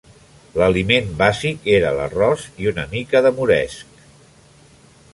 L'aliment 0.59 1.11
bàsic 1.19 1.69
era 1.75 1.93
l'arròs 1.99 2.49
i 2.65 2.73
una 2.75 2.89
mica 2.97 3.25
de 3.27 3.37
moresc. 3.41 4.05